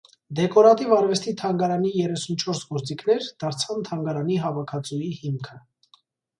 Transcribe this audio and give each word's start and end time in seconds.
Դեկորատիվ 0.37 0.95
արվեստի 0.95 1.33
թանգարանի 1.41 1.91
երեսունչորս 1.97 2.63
գործիքներ 2.71 3.29
դարձան 3.45 3.87
թանգարանի 3.93 4.41
հավաքածուի 4.49 5.15
հիմքը։ 5.23 5.63